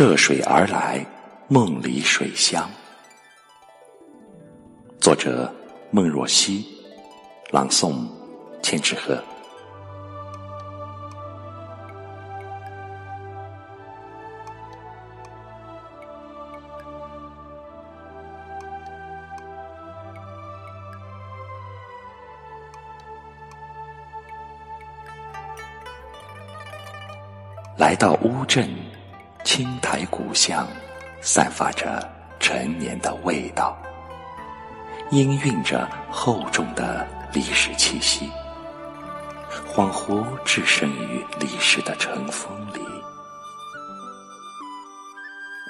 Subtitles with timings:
[0.00, 1.04] 涉水而来，
[1.48, 2.70] 梦里水乡。
[5.00, 5.52] 作者：
[5.90, 6.64] 孟若曦，
[7.50, 8.06] 朗诵：
[8.62, 9.20] 千纸鹤。
[27.76, 28.70] 来到乌镇，
[29.50, 30.68] 青苔古香，
[31.22, 32.06] 散发着
[32.38, 33.74] 陈年的味道，
[35.10, 38.30] 氤氲着厚重的历史气息，
[39.66, 42.80] 恍惚置身于历史的尘封里。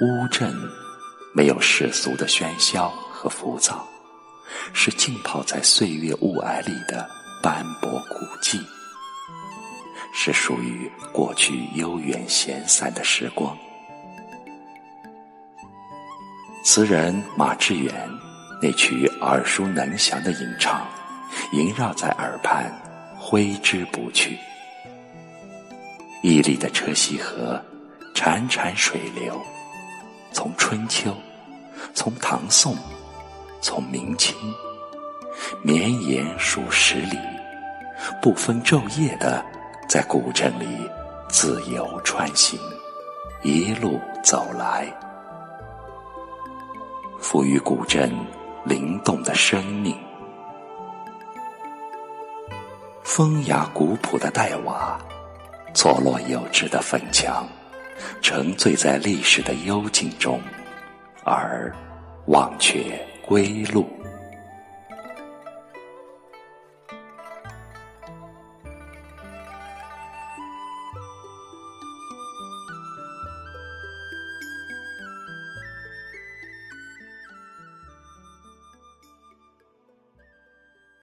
[0.00, 0.52] 乌镇
[1.32, 3.86] 没有世俗的喧嚣和浮躁，
[4.72, 7.08] 是浸泡在岁月雾霭里的
[7.40, 8.60] 斑驳古迹。
[10.12, 13.56] 是属于过去悠远闲散的时光。
[16.70, 17.94] 词人马致远
[18.60, 20.86] 那曲耳熟能详的吟唱，
[21.52, 22.70] 萦绕在耳畔，
[23.16, 24.38] 挥之不去。
[26.22, 27.58] 屹立的车溪河，
[28.14, 29.40] 潺潺水流，
[30.30, 31.16] 从春秋，
[31.94, 32.76] 从唐宋，
[33.62, 34.36] 从明清，
[35.62, 37.18] 绵延数十里，
[38.20, 39.42] 不分昼夜的。
[39.88, 40.66] 在古镇里
[41.30, 42.60] 自由穿行，
[43.40, 44.86] 一路走来，
[47.20, 48.12] 赋予古镇
[48.64, 49.96] 灵动的生命。
[53.02, 54.98] 风雅古朴的黛瓦，
[55.74, 57.46] 错落有致的粉墙，
[58.22, 60.40] 沉醉在历史的幽静中，
[61.24, 61.74] 而
[62.26, 63.88] 忘却归路。